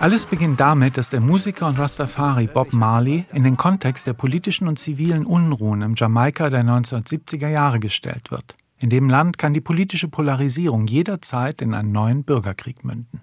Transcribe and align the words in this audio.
Alles 0.00 0.26
beginnt 0.26 0.60
damit, 0.60 0.98
dass 0.98 1.08
der 1.08 1.20
Musiker 1.20 1.66
und 1.66 1.78
Rastafari 1.78 2.46
Bob 2.46 2.74
Marley 2.74 3.24
in 3.32 3.42
den 3.42 3.56
Kontext 3.56 4.06
der 4.06 4.12
politischen 4.12 4.68
und 4.68 4.78
zivilen 4.78 5.24
Unruhen 5.24 5.80
im 5.80 5.94
Jamaika 5.96 6.50
der 6.50 6.62
1970er 6.62 7.48
Jahre 7.48 7.80
gestellt 7.80 8.30
wird. 8.30 8.54
In 8.78 8.90
dem 8.90 9.08
Land 9.08 9.38
kann 9.38 9.54
die 9.54 9.62
politische 9.62 10.08
Polarisierung 10.08 10.86
jederzeit 10.86 11.62
in 11.62 11.72
einen 11.72 11.92
neuen 11.92 12.22
Bürgerkrieg 12.22 12.84
münden. 12.84 13.22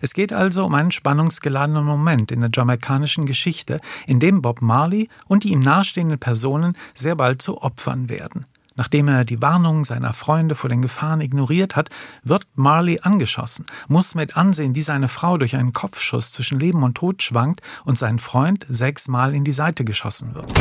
Es 0.00 0.14
geht 0.14 0.32
also 0.32 0.64
um 0.64 0.74
einen 0.74 0.92
spannungsgeladenen 0.92 1.84
Moment 1.84 2.32
in 2.32 2.40
der 2.40 2.50
jamaikanischen 2.52 3.26
Geschichte, 3.26 3.80
in 4.06 4.18
dem 4.18 4.40
Bob 4.40 4.62
Marley 4.62 5.08
und 5.28 5.44
die 5.44 5.52
ihm 5.52 5.60
nahestehenden 5.60 6.18
Personen 6.18 6.76
sehr 6.94 7.16
bald 7.16 7.42
zu 7.42 7.60
Opfern 7.60 8.08
werden. 8.08 8.46
Nachdem 8.76 9.08
er 9.08 9.24
die 9.24 9.42
Warnungen 9.42 9.84
seiner 9.84 10.12
Freunde 10.12 10.54
vor 10.54 10.70
den 10.70 10.82
Gefahren 10.82 11.20
ignoriert 11.20 11.76
hat, 11.76 11.90
wird 12.22 12.46
Marley 12.54 13.00
angeschossen, 13.02 13.66
muss 13.88 14.14
mit 14.14 14.36
ansehen, 14.36 14.74
wie 14.74 14.82
seine 14.82 15.08
Frau 15.08 15.38
durch 15.38 15.56
einen 15.56 15.72
Kopfschuss 15.72 16.32
zwischen 16.32 16.58
Leben 16.58 16.82
und 16.82 16.96
Tod 16.96 17.22
schwankt 17.22 17.60
und 17.84 17.98
sein 17.98 18.18
Freund 18.18 18.66
sechsmal 18.68 19.34
in 19.34 19.44
die 19.44 19.52
Seite 19.52 19.84
geschossen 19.84 20.34
wird. 20.34 20.52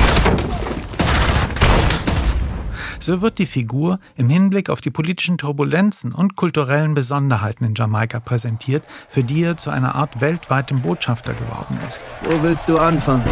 So 2.99 3.21
wird 3.21 3.39
die 3.39 3.47
Figur 3.47 3.99
im 4.15 4.29
Hinblick 4.29 4.69
auf 4.69 4.79
die 4.79 4.91
politischen 4.91 5.39
Turbulenzen 5.39 6.13
und 6.13 6.35
kulturellen 6.35 6.93
Besonderheiten 6.93 7.65
in 7.65 7.73
Jamaika 7.73 8.19
präsentiert, 8.19 8.83
für 9.09 9.23
die 9.23 9.41
er 9.41 9.57
zu 9.57 9.71
einer 9.71 9.95
Art 9.95 10.21
weltweitem 10.21 10.83
Botschafter 10.83 11.33
geworden 11.33 11.79
ist. 11.87 12.05
Wo 12.21 12.43
willst 12.43 12.69
du 12.69 12.77
anfangen? 12.77 13.23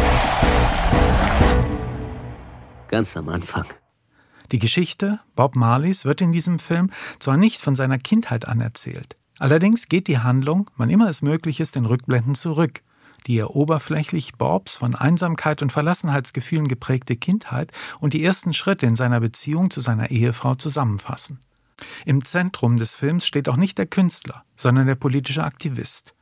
Ganz 2.88 3.16
am 3.16 3.28
Anfang. 3.28 3.64
Die 4.52 4.58
Geschichte 4.58 5.20
Bob 5.36 5.54
Marleys 5.54 6.04
wird 6.04 6.20
in 6.20 6.32
diesem 6.32 6.58
Film 6.58 6.90
zwar 7.20 7.36
nicht 7.36 7.60
von 7.60 7.76
seiner 7.76 7.98
Kindheit 7.98 8.48
an 8.48 8.60
erzählt, 8.60 9.16
allerdings 9.38 9.88
geht 9.88 10.08
die 10.08 10.18
Handlung, 10.18 10.70
wann 10.76 10.90
immer 10.90 11.08
es 11.08 11.22
möglich 11.22 11.60
ist, 11.60 11.76
in 11.76 11.86
Rückblenden 11.86 12.34
zurück, 12.34 12.82
die 13.26 13.38
er 13.38 13.54
oberflächlich 13.54 14.34
Bobs 14.34 14.76
von 14.76 14.94
Einsamkeit 14.94 15.62
und 15.62 15.70
Verlassenheitsgefühlen 15.70 16.66
geprägte 16.66 17.16
Kindheit 17.16 17.72
und 18.00 18.12
die 18.12 18.24
ersten 18.24 18.52
Schritte 18.52 18.86
in 18.86 18.96
seiner 18.96 19.20
Beziehung 19.20 19.70
zu 19.70 19.80
seiner 19.80 20.10
Ehefrau 20.10 20.56
zusammenfassen. 20.56 21.38
Im 22.04 22.24
Zentrum 22.24 22.76
des 22.76 22.94
Films 22.94 23.26
steht 23.26 23.48
auch 23.48 23.56
nicht 23.56 23.78
der 23.78 23.86
Künstler, 23.86 24.44
sondern 24.56 24.86
der 24.86 24.96
politische 24.96 25.44
Aktivist. 25.44 26.14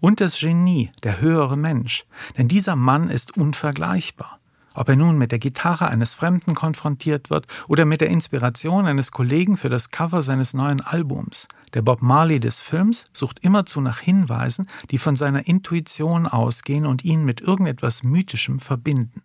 Und 0.00 0.20
das 0.20 0.38
Genie, 0.38 0.90
der 1.02 1.20
höhere 1.20 1.56
Mensch, 1.56 2.04
denn 2.38 2.48
dieser 2.48 2.76
Mann 2.76 3.10
ist 3.10 3.36
unvergleichbar. 3.36 4.40
Ob 4.74 4.88
er 4.88 4.96
nun 4.96 5.16
mit 5.16 5.32
der 5.32 5.38
Gitarre 5.38 5.88
eines 5.88 6.14
Fremden 6.14 6.54
konfrontiert 6.54 7.30
wird 7.30 7.46
oder 7.68 7.84
mit 7.84 8.00
der 8.00 8.10
Inspiration 8.10 8.86
eines 8.86 9.12
Kollegen 9.12 9.56
für 9.56 9.68
das 9.68 9.90
Cover 9.90 10.20
seines 10.20 10.52
neuen 10.52 10.80
Albums, 10.80 11.48
der 11.74 11.82
Bob 11.82 12.02
Marley 12.02 12.40
des 12.40 12.60
Films 12.60 13.04
sucht 13.12 13.38
immerzu 13.40 13.80
nach 13.80 14.00
Hinweisen, 14.00 14.68
die 14.90 14.98
von 14.98 15.16
seiner 15.16 15.46
Intuition 15.46 16.26
ausgehen 16.26 16.86
und 16.86 17.04
ihn 17.04 17.24
mit 17.24 17.40
irgendetwas 17.40 18.02
Mythischem 18.02 18.60
verbinden. 18.60 19.22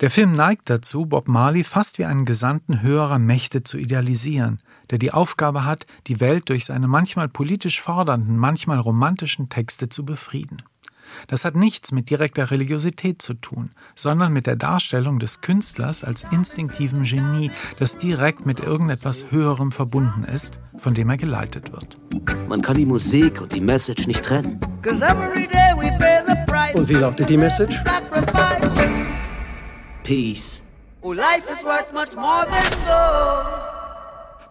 Der 0.00 0.10
Film 0.10 0.32
neigt 0.32 0.70
dazu, 0.70 1.06
Bob 1.06 1.28
Marley 1.28 1.64
fast 1.64 1.98
wie 1.98 2.04
einen 2.04 2.24
Gesandten 2.24 2.82
höherer 2.82 3.18
Mächte 3.18 3.62
zu 3.62 3.78
idealisieren, 3.78 4.58
der 4.90 4.98
die 4.98 5.12
Aufgabe 5.12 5.64
hat, 5.64 5.86
die 6.06 6.18
Welt 6.18 6.48
durch 6.48 6.64
seine 6.64 6.88
manchmal 6.88 7.28
politisch 7.28 7.80
fordernden, 7.80 8.36
manchmal 8.36 8.78
romantischen 8.78 9.48
Texte 9.48 9.88
zu 9.88 10.04
befrieden. 10.04 10.62
Das 11.28 11.44
hat 11.44 11.56
nichts 11.56 11.92
mit 11.92 12.10
direkter 12.10 12.50
Religiosität 12.50 13.22
zu 13.22 13.34
tun, 13.34 13.70
sondern 13.94 14.32
mit 14.32 14.46
der 14.46 14.56
Darstellung 14.56 15.18
des 15.18 15.40
Künstlers 15.40 16.04
als 16.04 16.24
instinktivem 16.30 17.04
Genie, 17.04 17.50
das 17.78 17.98
direkt 17.98 18.46
mit 18.46 18.60
irgendetwas 18.60 19.26
Höherem 19.30 19.72
verbunden 19.72 20.24
ist, 20.24 20.60
von 20.78 20.94
dem 20.94 21.10
er 21.10 21.16
geleitet 21.16 21.72
wird. 21.72 21.98
Man 22.48 22.62
kann 22.62 22.76
die 22.76 22.86
Musik 22.86 23.40
und 23.40 23.52
die 23.52 23.60
Message 23.60 24.06
nicht 24.06 24.24
trennen. 24.24 24.60
Und 26.74 26.88
wie 26.88 26.94
lautet 26.94 27.28
die 27.28 27.36
Message? 27.36 27.80
Peace. 30.02 30.62
Oh, 31.00 31.12
life 31.12 31.48
is 31.52 31.64
worth 31.64 31.92
much 31.92 32.14
more 32.16 32.44
than 32.46 32.70
gold. 32.86 33.61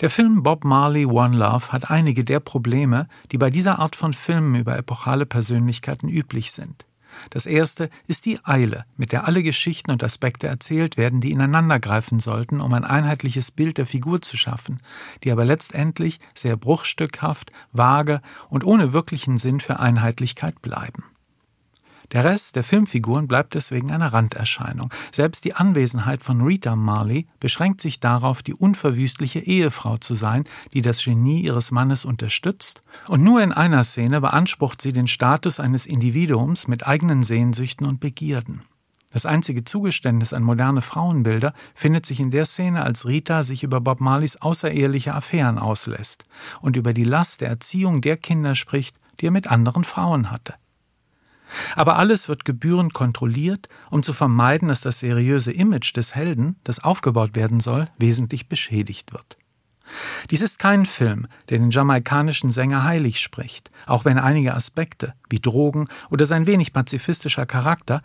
Der 0.01 0.09
Film 0.09 0.41
Bob 0.41 0.65
Marley 0.65 1.05
One 1.05 1.37
Love 1.37 1.71
hat 1.71 1.91
einige 1.91 2.23
der 2.23 2.39
Probleme, 2.39 3.07
die 3.31 3.37
bei 3.37 3.51
dieser 3.51 3.77
Art 3.77 3.95
von 3.95 4.13
Filmen 4.13 4.55
über 4.55 4.75
epochale 4.75 5.27
Persönlichkeiten 5.27 6.09
üblich 6.09 6.51
sind. 6.51 6.87
Das 7.29 7.45
erste 7.45 7.91
ist 8.07 8.25
die 8.25 8.43
Eile, 8.43 8.85
mit 8.97 9.11
der 9.11 9.27
alle 9.27 9.43
Geschichten 9.43 9.91
und 9.91 10.03
Aspekte 10.03 10.47
erzählt 10.47 10.97
werden, 10.97 11.21
die 11.21 11.29
ineinandergreifen 11.29 12.19
sollten, 12.19 12.61
um 12.61 12.73
ein 12.73 12.83
einheitliches 12.83 13.51
Bild 13.51 13.77
der 13.77 13.85
Figur 13.85 14.23
zu 14.23 14.37
schaffen, 14.37 14.81
die 15.23 15.31
aber 15.31 15.45
letztendlich 15.45 16.19
sehr 16.33 16.57
bruchstückhaft, 16.57 17.51
vage 17.71 18.21
und 18.49 18.65
ohne 18.65 18.93
wirklichen 18.93 19.37
Sinn 19.37 19.59
für 19.59 19.79
Einheitlichkeit 19.79 20.63
bleiben. 20.63 21.03
Der 22.13 22.25
Rest 22.25 22.57
der 22.57 22.65
Filmfiguren 22.65 23.27
bleibt 23.27 23.53
deswegen 23.53 23.89
eine 23.89 24.11
Randerscheinung. 24.11 24.93
Selbst 25.13 25.45
die 25.45 25.53
Anwesenheit 25.53 26.21
von 26.21 26.41
Rita 26.41 26.75
Marley 26.75 27.25
beschränkt 27.39 27.79
sich 27.79 28.01
darauf, 28.01 28.43
die 28.43 28.53
unverwüstliche 28.53 29.39
Ehefrau 29.39 29.95
zu 29.95 30.13
sein, 30.13 30.43
die 30.73 30.81
das 30.81 31.03
Genie 31.03 31.39
ihres 31.41 31.71
Mannes 31.71 32.03
unterstützt. 32.03 32.81
Und 33.07 33.23
nur 33.23 33.41
in 33.41 33.53
einer 33.53 33.85
Szene 33.85 34.19
beansprucht 34.19 34.81
sie 34.81 34.91
den 34.91 35.07
Status 35.07 35.61
eines 35.61 35.85
Individuums 35.85 36.67
mit 36.67 36.85
eigenen 36.85 37.23
Sehnsüchten 37.23 37.87
und 37.87 38.01
Begierden. 38.01 38.61
Das 39.13 39.25
einzige 39.25 39.63
Zugeständnis 39.63 40.33
an 40.33 40.43
moderne 40.43 40.81
Frauenbilder 40.81 41.53
findet 41.73 42.05
sich 42.05 42.19
in 42.19 42.31
der 42.31 42.45
Szene, 42.45 42.83
als 42.83 43.05
Rita 43.05 43.43
sich 43.43 43.63
über 43.63 43.79
Bob 43.79 44.01
Marleys 44.01 44.37
außereheliche 44.37 45.13
Affären 45.13 45.59
auslässt 45.59 46.25
und 46.59 46.75
über 46.75 46.93
die 46.93 47.03
Last 47.03 47.39
der 47.39 47.49
Erziehung 47.49 48.01
der 48.01 48.17
Kinder 48.17 48.55
spricht, 48.55 48.97
die 49.19 49.27
er 49.27 49.31
mit 49.31 49.47
anderen 49.47 49.83
Frauen 49.83 50.31
hatte. 50.31 50.55
Aber 51.75 51.97
alles 51.97 52.29
wird 52.29 52.45
gebührend 52.45 52.93
kontrolliert, 52.93 53.69
um 53.89 54.03
zu 54.03 54.13
vermeiden, 54.13 54.67
dass 54.67 54.81
das 54.81 54.99
seriöse 54.99 55.51
Image 55.51 55.95
des 55.95 56.15
Helden, 56.15 56.55
das 56.63 56.83
aufgebaut 56.83 57.35
werden 57.35 57.59
soll, 57.59 57.87
wesentlich 57.97 58.49
beschädigt 58.49 59.13
wird. 59.13 59.37
Dies 60.29 60.41
ist 60.41 60.59
kein 60.59 60.85
Film, 60.85 61.27
der 61.49 61.59
den 61.59 61.69
jamaikanischen 61.69 62.51
Sänger 62.51 62.83
heilig 62.83 63.19
spricht, 63.19 63.71
auch 63.85 64.05
wenn 64.05 64.17
einige 64.17 64.53
Aspekte, 64.53 65.13
wie 65.29 65.39
Drogen 65.39 65.87
oder 66.09 66.25
sein 66.25 66.47
wenig 66.47 66.73
pazifistischer 66.73 67.45
Charakter, 67.45 68.01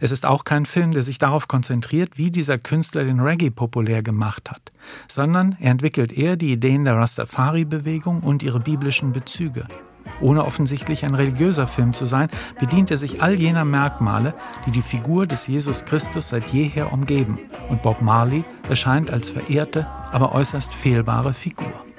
es 0.00 0.10
ist 0.10 0.26
auch 0.26 0.44
kein 0.44 0.66
Film, 0.66 0.90
der 0.90 1.02
sich 1.02 1.18
darauf 1.18 1.48
konzentriert, 1.48 2.18
wie 2.18 2.30
dieser 2.30 2.58
Künstler 2.58 3.04
den 3.04 3.20
Reggae 3.20 3.50
populär 3.50 4.02
gemacht 4.02 4.50
hat, 4.50 4.72
sondern 5.08 5.56
er 5.60 5.70
entwickelt 5.70 6.12
eher 6.12 6.36
die 6.36 6.52
Ideen 6.52 6.84
der 6.84 6.96
Rastafari-Bewegung 6.96 8.22
und 8.22 8.42
ihre 8.42 8.60
biblischen 8.60 9.12
Bezüge. 9.12 9.66
Ohne 10.20 10.44
offensichtlich 10.44 11.04
ein 11.04 11.14
religiöser 11.14 11.66
Film 11.66 11.92
zu 11.92 12.06
sein, 12.06 12.28
bedient 12.58 12.90
er 12.90 12.96
sich 12.96 13.22
all 13.22 13.34
jener 13.34 13.64
Merkmale, 13.64 14.34
die 14.66 14.70
die 14.70 14.82
Figur 14.82 15.26
des 15.26 15.46
Jesus 15.46 15.84
Christus 15.84 16.28
seit 16.28 16.50
jeher 16.50 16.92
umgeben. 16.92 17.38
Und 17.68 17.82
Bob 17.82 18.02
Marley 18.02 18.44
erscheint 18.68 19.10
als 19.10 19.30
verehrte, 19.30 19.86
aber 20.12 20.32
äußerst 20.32 20.74
fehlbare 20.74 21.32
Figur. 21.32 21.89